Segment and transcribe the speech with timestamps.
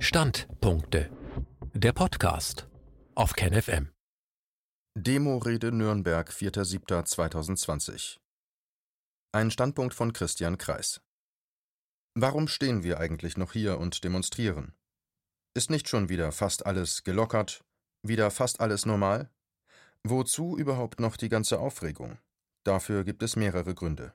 [0.00, 1.10] Standpunkte.
[1.74, 2.68] Der Podcast
[3.16, 3.90] auf KenFM.
[4.96, 8.18] Demo-Rede Nürnberg, 4.7.2020.
[9.32, 11.00] Ein Standpunkt von Christian Kreis.
[12.14, 14.72] Warum stehen wir eigentlich noch hier und demonstrieren?
[15.54, 17.64] Ist nicht schon wieder fast alles gelockert?
[18.06, 19.32] Wieder fast alles normal?
[20.04, 22.18] Wozu überhaupt noch die ganze Aufregung?
[22.64, 24.14] Dafür gibt es mehrere Gründe.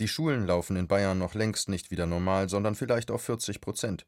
[0.00, 4.06] Die Schulen laufen in Bayern noch längst nicht wieder normal, sondern vielleicht auf 40 Prozent.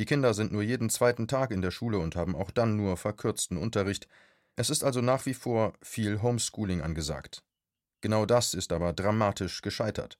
[0.00, 2.96] Die Kinder sind nur jeden zweiten Tag in der Schule und haben auch dann nur
[2.96, 4.08] verkürzten Unterricht.
[4.56, 7.44] Es ist also nach wie vor viel Homeschooling angesagt.
[8.00, 10.18] Genau das ist aber dramatisch gescheitert.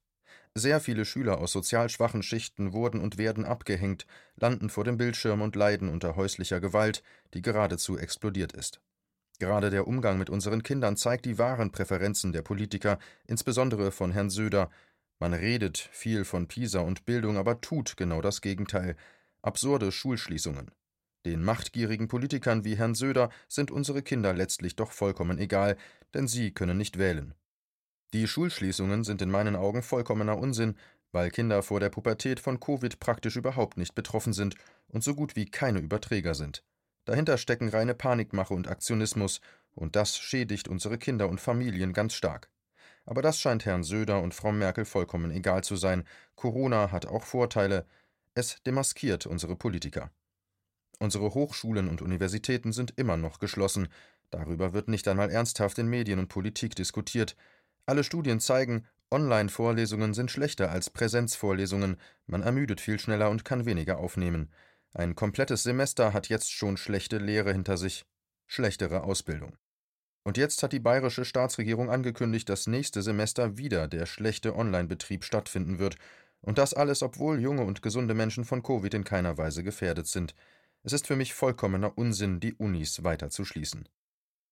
[0.55, 4.05] Sehr viele Schüler aus sozial schwachen Schichten wurden und werden abgehängt,
[4.37, 8.83] landen vor dem Bildschirm und leiden unter häuslicher Gewalt, die geradezu explodiert ist.
[9.39, 14.29] Gerade der Umgang mit unseren Kindern zeigt die wahren Präferenzen der Politiker, insbesondere von Herrn
[14.29, 14.71] Söder.
[15.19, 18.95] Man redet viel von Pisa und Bildung, aber tut genau das Gegenteil
[19.43, 20.71] absurde Schulschließungen.
[21.27, 25.77] Den machtgierigen Politikern wie Herrn Söder sind unsere Kinder letztlich doch vollkommen egal,
[26.15, 27.35] denn sie können nicht wählen.
[28.13, 30.77] Die Schulschließungen sind in meinen Augen vollkommener Unsinn,
[31.13, 34.55] weil Kinder vor der Pubertät von Covid praktisch überhaupt nicht betroffen sind
[34.89, 36.65] und so gut wie keine Überträger sind.
[37.05, 39.41] Dahinter stecken reine Panikmache und Aktionismus,
[39.73, 42.51] und das schädigt unsere Kinder und Familien ganz stark.
[43.05, 46.05] Aber das scheint Herrn Söder und Frau Merkel vollkommen egal zu sein.
[46.35, 47.87] Corona hat auch Vorteile,
[48.35, 50.11] es demaskiert unsere Politiker.
[50.99, 53.89] Unsere Hochschulen und Universitäten sind immer noch geschlossen.
[54.31, 57.37] Darüber wird nicht einmal ernsthaft in Medien und Politik diskutiert.
[57.87, 63.99] Alle Studien zeigen, Online-Vorlesungen sind schlechter als Präsenzvorlesungen, man ermüdet viel schneller und kann weniger
[63.99, 64.53] aufnehmen.
[64.93, 68.05] Ein komplettes Semester hat jetzt schon schlechte Lehre hinter sich,
[68.47, 69.57] schlechtere Ausbildung.
[70.23, 75.79] Und jetzt hat die bayerische Staatsregierung angekündigt, dass nächste Semester wieder der schlechte Online-Betrieb stattfinden
[75.79, 75.97] wird,
[76.41, 80.35] und das alles, obwohl junge und gesunde Menschen von Covid in keiner Weise gefährdet sind.
[80.83, 83.89] Es ist für mich vollkommener Unsinn, die Unis weiter zu schließen.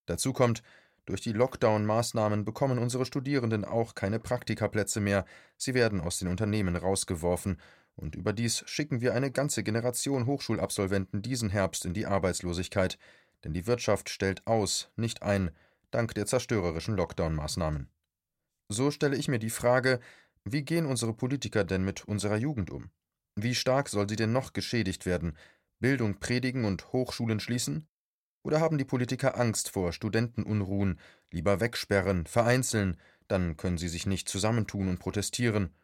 [0.07, 0.63] Dazu kommt,
[1.07, 5.25] durch die Lockdown-Maßnahmen bekommen unsere Studierenden auch keine Praktikaplätze mehr,
[5.57, 7.59] sie werden aus den Unternehmen rausgeworfen,
[7.97, 12.99] und überdies schicken wir eine ganze Generation Hochschulabsolventen diesen Herbst in die Arbeitslosigkeit,
[13.43, 15.51] denn die Wirtschaft stellt aus, nicht ein,
[15.91, 17.89] dank der zerstörerischen Lockdown-Maßnahmen.
[18.69, 20.01] So stelle ich mir die Frage,
[20.53, 22.91] wie gehen unsere Politiker denn mit unserer Jugend um?
[23.37, 25.37] Wie stark soll sie denn noch geschädigt werden?
[25.81, 27.87] Bildung predigen und Hochschulen schließen?
[28.43, 30.99] Oder haben die Politiker Angst vor Studentenunruhen,
[31.31, 35.75] lieber wegsperren, vereinzeln, dann können sie sich nicht zusammentun und protestieren?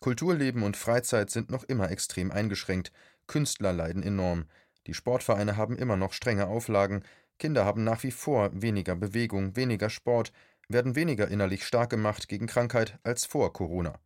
[0.00, 2.92] Kulturleben und Freizeit sind noch immer extrem eingeschränkt,
[3.26, 4.46] Künstler leiden enorm,
[4.86, 7.02] die Sportvereine haben immer noch strenge Auflagen,
[7.38, 10.32] Kinder haben nach wie vor weniger Bewegung, weniger Sport,
[10.68, 13.98] werden weniger innerlich stark gemacht gegen Krankheit als vor Corona.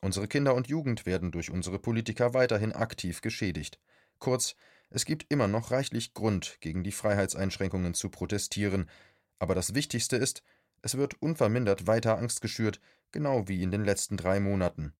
[0.00, 3.80] Unsere Kinder und Jugend werden durch unsere Politiker weiterhin aktiv geschädigt.
[4.18, 4.54] Kurz,
[4.90, 8.90] es gibt immer noch reichlich Grund, gegen die Freiheitseinschränkungen zu protestieren,
[9.38, 10.42] aber das Wichtigste ist,
[10.82, 12.80] es wird unvermindert weiter Angst geschürt,
[13.12, 14.92] genau wie in den letzten drei Monaten.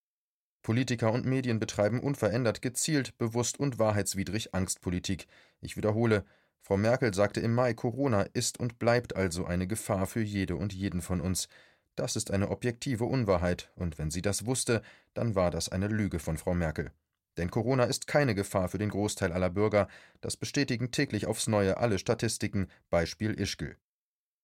[0.63, 5.27] Politiker und Medien betreiben unverändert gezielt, bewusst und wahrheitswidrig Angstpolitik.
[5.61, 6.25] Ich wiederhole,
[6.65, 10.73] Frau Merkel sagte im Mai, Corona ist und bleibt also eine Gefahr für jede und
[10.73, 11.49] jeden von uns.
[11.97, 14.81] Das ist eine objektive Unwahrheit, und wenn sie das wusste,
[15.13, 16.93] dann war das eine Lüge von Frau Merkel.
[17.37, 19.89] Denn Corona ist keine Gefahr für den Großteil aller Bürger,
[20.21, 23.77] das bestätigen täglich aufs Neue alle Statistiken, Beispiel Ischgl.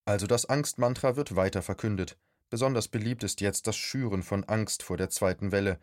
[0.05, 2.19] Also das Angstmantra wird weiter verkündet.
[2.51, 5.79] Besonders beliebt ist jetzt das Schüren von Angst vor der zweiten Welle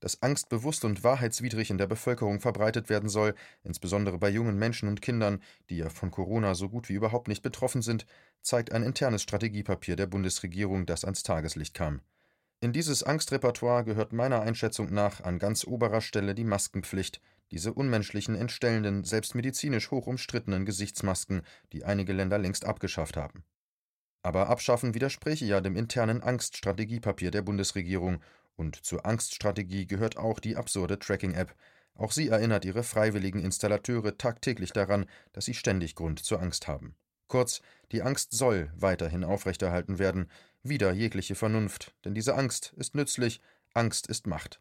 [0.00, 4.88] dass Angst bewusst und wahrheitswidrig in der Bevölkerung verbreitet werden soll, insbesondere bei jungen Menschen
[4.88, 8.06] und Kindern, die ja von Corona so gut wie überhaupt nicht betroffen sind,
[8.42, 12.00] zeigt ein internes Strategiepapier der Bundesregierung, das ans Tageslicht kam.
[12.62, 18.34] In dieses Angstrepertoire gehört meiner Einschätzung nach an ganz oberer Stelle die Maskenpflicht, diese unmenschlichen,
[18.34, 23.44] entstellenden, selbst medizinisch hoch umstrittenen Gesichtsmasken, die einige Länder längst abgeschafft haben.
[24.22, 28.20] Aber abschaffen widerspräche ja dem internen Angststrategiepapier der Bundesregierung
[28.60, 31.54] und zur Angststrategie gehört auch die absurde Tracking-App.
[31.94, 36.94] Auch sie erinnert ihre freiwilligen Installateure tagtäglich daran, dass sie ständig Grund zur Angst haben.
[37.26, 40.30] Kurz, die Angst soll weiterhin aufrechterhalten werden,
[40.62, 43.40] wider jegliche Vernunft, denn diese Angst ist nützlich,
[43.72, 44.60] Angst ist Macht.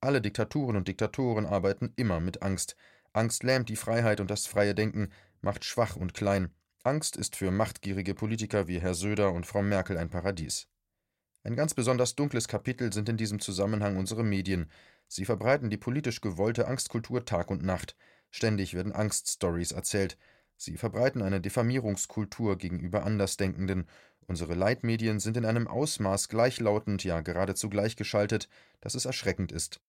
[0.00, 2.74] Alle Diktaturen und Diktatoren arbeiten immer mit Angst.
[3.12, 5.10] Angst lähmt die Freiheit und das freie Denken,
[5.40, 6.50] macht schwach und klein.
[6.82, 10.68] Angst ist für machtgierige Politiker wie Herr Söder und Frau Merkel ein Paradies.
[11.42, 14.70] Ein ganz besonders dunkles Kapitel sind in diesem Zusammenhang unsere Medien.
[15.08, 17.96] Sie verbreiten die politisch gewollte Angstkultur Tag und Nacht.
[18.30, 20.18] Ständig werden Angststories erzählt.
[20.56, 23.88] Sie verbreiten eine Diffamierungskultur gegenüber Andersdenkenden.
[24.26, 28.48] Unsere Leitmedien sind in einem Ausmaß gleichlautend, ja geradezu gleichgeschaltet,
[28.82, 29.80] dass es erschreckend ist.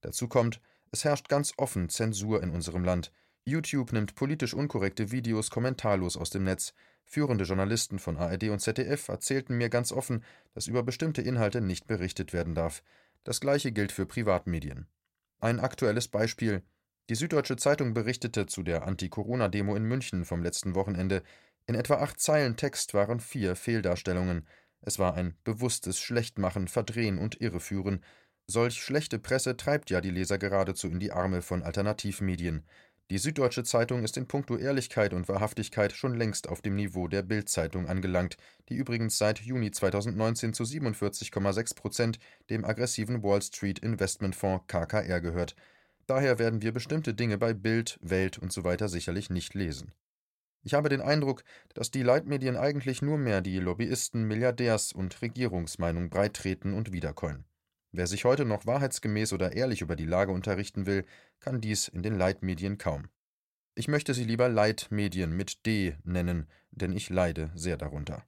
[0.00, 0.60] Dazu kommt,
[0.90, 3.12] Es herrscht ganz offen Zensur in unserem Land.
[3.44, 6.74] YouTube nimmt politisch unkorrekte Videos kommentarlos aus dem Netz.
[7.10, 10.22] Führende Journalisten von ARD und ZDF erzählten mir ganz offen,
[10.52, 12.82] dass über bestimmte Inhalte nicht berichtet werden darf.
[13.24, 14.86] Das gleiche gilt für Privatmedien.
[15.40, 16.62] Ein aktuelles Beispiel.
[17.08, 21.22] Die Süddeutsche Zeitung berichtete zu der Anti-Corona-Demo in München vom letzten Wochenende.
[21.66, 24.46] In etwa acht Zeilen Text waren vier Fehldarstellungen.
[24.82, 28.04] Es war ein bewusstes Schlechtmachen, Verdrehen und Irreführen.
[28.46, 32.66] Solch schlechte Presse treibt ja die Leser geradezu in die Arme von Alternativmedien.
[33.10, 37.22] Die Süddeutsche Zeitung ist in puncto Ehrlichkeit und Wahrhaftigkeit schon längst auf dem Niveau der
[37.22, 38.36] Bild-Zeitung angelangt,
[38.68, 42.18] die übrigens seit Juni 2019 zu 47,6 Prozent
[42.50, 45.56] dem aggressiven Wall Street Investmentfonds KKR gehört.
[46.06, 48.76] Daher werden wir bestimmte Dinge bei Bild, Welt usw.
[48.78, 49.94] So sicherlich nicht lesen.
[50.62, 56.10] Ich habe den Eindruck, dass die Leitmedien eigentlich nur mehr die Lobbyisten, Milliardärs- und Regierungsmeinung
[56.10, 57.46] breittreten und wiederkäuen.
[57.92, 61.04] Wer sich heute noch wahrheitsgemäß oder ehrlich über die Lage unterrichten will,
[61.40, 63.08] kann dies in den Leitmedien kaum.
[63.74, 68.26] Ich möchte sie lieber Leitmedien mit D nennen, denn ich leide sehr darunter.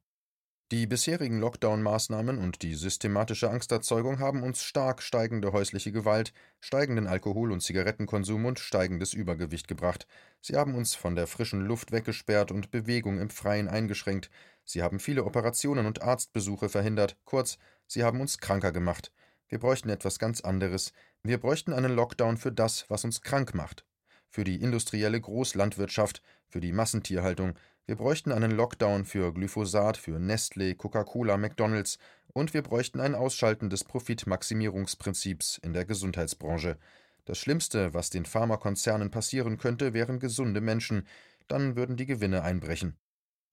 [0.73, 7.51] Die bisherigen Lockdown-Maßnahmen und die systematische Angsterzeugung haben uns stark steigende häusliche Gewalt, steigenden Alkohol-
[7.51, 10.07] und Zigarettenkonsum und steigendes Übergewicht gebracht.
[10.41, 14.31] Sie haben uns von der frischen Luft weggesperrt und Bewegung im Freien eingeschränkt.
[14.65, 17.17] Sie haben viele Operationen und Arztbesuche verhindert.
[17.25, 17.59] Kurz,
[17.89, 19.11] sie haben uns kranker gemacht.
[19.51, 20.93] Wir bräuchten etwas ganz anderes.
[21.25, 23.85] Wir bräuchten einen Lockdown für das, was uns krank macht.
[24.29, 27.55] Für die industrielle Großlandwirtschaft, für die Massentierhaltung.
[27.85, 31.99] Wir bräuchten einen Lockdown für Glyphosat, für Nestlé, Coca-Cola, McDonalds.
[32.33, 36.79] Und wir bräuchten ein Ausschalten des Profitmaximierungsprinzips in der Gesundheitsbranche.
[37.25, 41.09] Das Schlimmste, was den Pharmakonzernen passieren könnte, wären gesunde Menschen.
[41.49, 42.97] Dann würden die Gewinne einbrechen.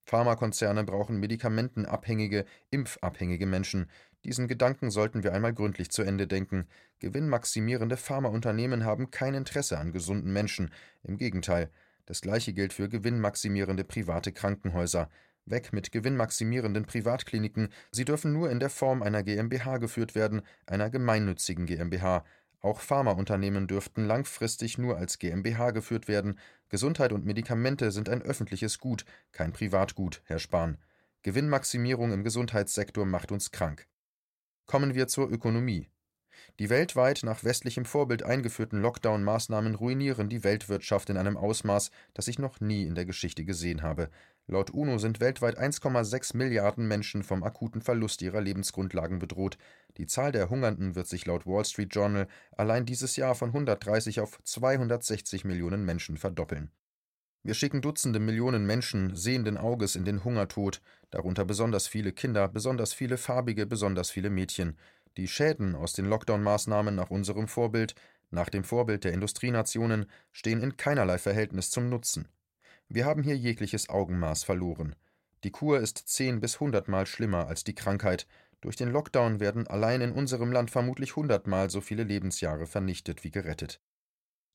[0.08, 3.92] Pharmakonzerne brauchen medikamentenabhängige, impfabhängige Menschen.
[4.24, 6.66] Diesen Gedanken sollten wir einmal gründlich zu Ende denken.
[7.00, 10.72] Gewinnmaximierende Pharmaunternehmen haben kein Interesse an gesunden Menschen.
[11.04, 11.70] Im Gegenteil.
[12.06, 15.10] Das gleiche gilt für gewinnmaximierende private Krankenhäuser.
[15.46, 17.68] Weg mit gewinnmaximierenden Privatkliniken.
[17.92, 22.24] Sie dürfen nur in der Form einer GmbH geführt werden, einer gemeinnützigen GmbH.
[22.68, 26.38] Auch Pharmaunternehmen dürften langfristig nur als GmbH geführt werden.
[26.68, 30.78] Gesundheit und Medikamente sind ein öffentliches Gut, kein Privatgut, Herr Spahn.
[31.22, 33.88] Gewinnmaximierung im Gesundheitssektor macht uns krank.
[34.66, 35.88] Kommen wir zur Ökonomie.
[36.60, 42.40] Die weltweit nach westlichem Vorbild eingeführten Lockdown-Maßnahmen ruinieren die Weltwirtschaft in einem Ausmaß, das ich
[42.40, 44.10] noch nie in der Geschichte gesehen habe.
[44.48, 49.58] Laut UNO sind weltweit 1,6 Milliarden Menschen vom akuten Verlust ihrer Lebensgrundlagen bedroht.
[49.98, 54.22] Die Zahl der Hungernden wird sich laut Wall Street Journal allein dieses Jahr von 130
[54.22, 56.72] auf 260 Millionen Menschen verdoppeln.
[57.48, 60.82] Wir schicken Dutzende Millionen Menschen sehenden Auges in den Hungertod,
[61.12, 64.78] darunter besonders viele Kinder, besonders viele farbige, besonders viele Mädchen.
[65.18, 67.96] Die Schäden aus den Lockdown-Maßnahmen nach unserem Vorbild,
[68.30, 72.28] nach dem Vorbild der Industrienationen, stehen in keinerlei Verhältnis zum Nutzen.
[72.88, 74.96] Wir haben hier jegliches Augenmaß verloren.
[75.44, 78.28] Die Kur ist zehn bis hundertmal schlimmer als die Krankheit.
[78.62, 83.32] Durch den Lockdown werden allein in unserem Land vermutlich hundertmal so viele Lebensjahre vernichtet wie
[83.32, 83.82] gerettet.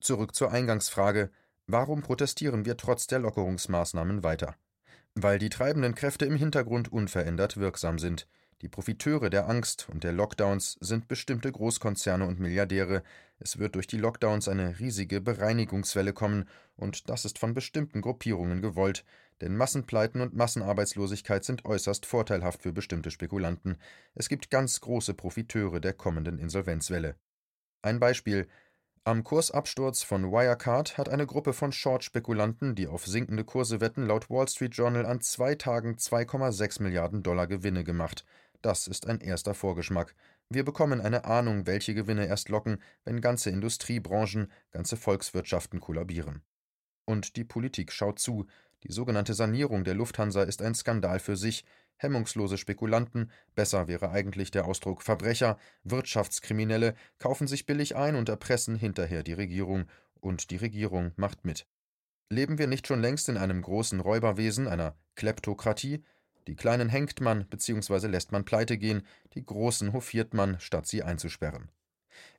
[0.01, 1.31] Zurück zur Eingangsfrage.
[1.67, 4.55] Warum protestieren wir trotz der Lockerungsmaßnahmen weiter?
[5.15, 8.29] Weil die treibenden Kräfte im Hintergrund unverändert wirksam sind.
[8.63, 13.03] Die Profiteure der Angst und der Lockdowns sind bestimmte Großkonzerne und Milliardäre.
[13.41, 18.63] Es wird durch die Lockdowns eine riesige Bereinigungswelle kommen, und das ist von bestimmten Gruppierungen
[18.63, 19.05] gewollt,
[19.41, 23.79] denn Massenpleiten und Massenarbeitslosigkeit sind äußerst vorteilhaft für bestimmte Spekulanten.
[24.15, 27.17] Es gibt ganz große Profiteure der kommenden Insolvenzwelle.
[27.83, 28.47] Ein Beispiel
[29.03, 34.31] am Kursabsturz von Wirecard hat eine Gruppe von Short-Spekulanten, die auf sinkende Kurse wetten, laut
[34.31, 38.25] Wall Street Journal an zwei Tagen 2,6 Milliarden Dollar Gewinne gemacht.
[38.63, 40.15] Das ist ein erster Vorgeschmack.
[40.49, 46.43] Wir bekommen eine Ahnung, welche Gewinne erst locken, wenn ganze Industriebranchen, ganze Volkswirtschaften kollabieren.
[47.05, 48.47] Und die Politik schaut zu.
[48.85, 51.65] Die sogenannte Sanierung der Lufthansa ist ein Skandal für sich.
[51.97, 58.77] Hemmungslose Spekulanten, besser wäre eigentlich der Ausdruck Verbrecher, Wirtschaftskriminelle, kaufen sich billig ein und erpressen
[58.77, 59.87] hinterher die Regierung,
[60.21, 61.67] und die Regierung macht mit.
[62.31, 66.05] Leben wir nicht schon längst in einem großen Räuberwesen, einer Kleptokratie?
[66.47, 68.09] Die Kleinen hängt man bzw.
[68.09, 71.71] lässt man pleite gehen, die Großen hofiert man, statt sie einzusperren.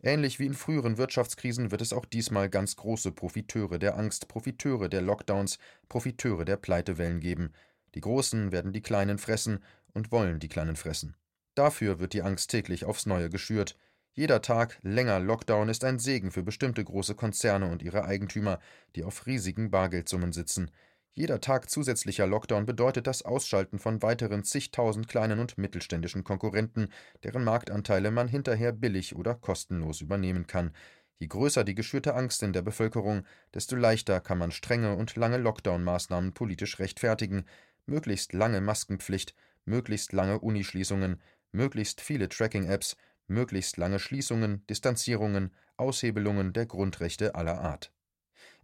[0.01, 4.89] Ähnlich wie in früheren Wirtschaftskrisen wird es auch diesmal ganz große Profiteure der Angst, Profiteure
[4.89, 5.57] der Lockdowns,
[5.89, 7.53] Profiteure der Pleitewellen geben.
[7.95, 11.15] Die Großen werden die Kleinen fressen und wollen die Kleinen fressen.
[11.55, 13.77] Dafür wird die Angst täglich aufs Neue geschürt.
[14.13, 18.59] Jeder Tag länger Lockdown ist ein Segen für bestimmte große Konzerne und ihre Eigentümer,
[18.95, 20.71] die auf riesigen Bargeldsummen sitzen.
[21.15, 26.87] Jeder Tag zusätzlicher Lockdown bedeutet das Ausschalten von weiteren zigtausend kleinen und mittelständischen Konkurrenten,
[27.23, 30.71] deren Marktanteile man hinterher billig oder kostenlos übernehmen kann.
[31.19, 35.37] Je größer die geschürte Angst in der Bevölkerung, desto leichter kann man strenge und lange
[35.37, 37.45] Lockdown-Maßnahmen politisch rechtfertigen,
[37.85, 46.65] möglichst lange Maskenpflicht, möglichst lange Unischließungen, möglichst viele Tracking-Apps, möglichst lange Schließungen, Distanzierungen, Aushebelungen der
[46.65, 47.91] Grundrechte aller Art.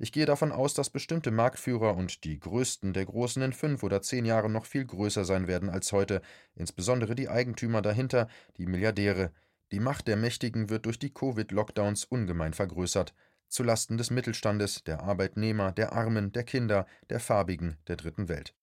[0.01, 4.01] Ich gehe davon aus, dass bestimmte Marktführer und die größten der Großen in fünf oder
[4.01, 6.21] zehn Jahren noch viel größer sein werden als heute,
[6.55, 9.33] insbesondere die Eigentümer dahinter, die Milliardäre.
[9.73, 13.13] Die Macht der Mächtigen wird durch die Covid-Lockdowns ungemein vergrößert,
[13.49, 18.55] zu Lasten des Mittelstandes, der Arbeitnehmer, der Armen, der Kinder, der Farbigen der dritten Welt.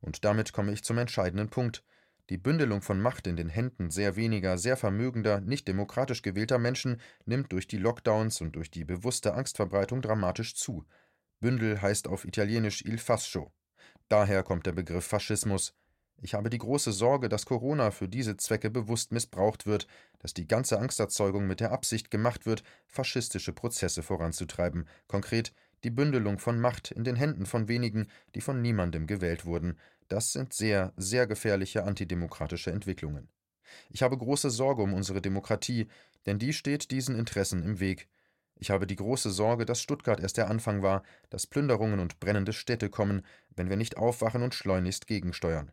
[0.00, 1.84] Und damit komme ich zum entscheidenden Punkt.
[2.28, 7.00] Die Bündelung von Macht in den Händen sehr weniger, sehr vermögender, nicht demokratisch gewählter Menschen
[7.24, 10.84] nimmt durch die Lockdowns und durch die bewusste Angstverbreitung dramatisch zu.
[11.38, 13.52] Bündel heißt auf Italienisch il fascio.
[14.08, 15.74] Daher kommt der Begriff Faschismus.
[16.20, 19.86] Ich habe die große Sorge, dass Corona für diese Zwecke bewusst missbraucht wird,
[20.18, 25.52] dass die ganze Angsterzeugung mit der Absicht gemacht wird, faschistische Prozesse voranzutreiben, konkret
[25.84, 29.78] die Bündelung von Macht in den Händen von wenigen, die von niemandem gewählt wurden,
[30.08, 33.28] das sind sehr, sehr gefährliche antidemokratische Entwicklungen.
[33.90, 35.88] Ich habe große Sorge um unsere Demokratie,
[36.26, 38.08] denn die steht diesen Interessen im Weg.
[38.58, 42.52] Ich habe die große Sorge, dass Stuttgart erst der Anfang war, dass Plünderungen und brennende
[42.52, 43.22] Städte kommen,
[43.54, 45.72] wenn wir nicht aufwachen und schleunigst gegensteuern.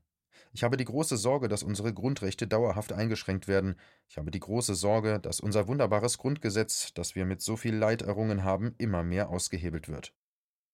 [0.51, 3.75] Ich habe die große Sorge, dass unsere Grundrechte dauerhaft eingeschränkt werden.
[4.07, 8.03] Ich habe die große Sorge, dass unser wunderbares Grundgesetz, das wir mit so viel Leid
[8.03, 10.13] errungen haben, immer mehr ausgehebelt wird.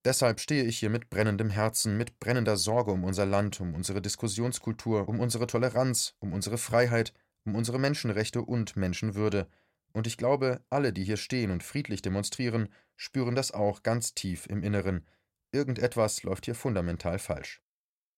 [0.06, 4.02] Deshalb stehe ich hier mit brennendem Herzen, mit brennender Sorge um unser Land, um unsere
[4.02, 7.14] Diskussionskultur, um unsere Toleranz, um unsere Freiheit,
[7.44, 9.48] um unsere Menschenrechte und Menschenwürde.
[9.92, 14.46] Und ich glaube, alle, die hier stehen und friedlich demonstrieren, spüren das auch ganz tief
[14.48, 15.06] im Inneren.
[15.52, 17.62] Irgendetwas läuft hier fundamental falsch.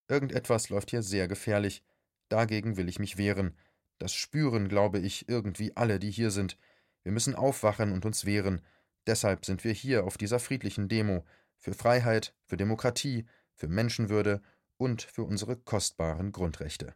[0.08, 1.82] Irgendetwas läuft hier sehr gefährlich.
[2.28, 3.56] Dagegen will ich mich wehren.
[3.98, 6.58] Das spüren, glaube ich, irgendwie alle, die hier sind.
[7.02, 8.60] Wir müssen aufwachen und uns wehren.
[9.06, 11.24] Deshalb sind wir hier auf dieser friedlichen Demo,
[11.62, 14.42] für Freiheit, für Demokratie, für Menschenwürde
[14.76, 16.94] und für unsere kostbaren Grundrechte.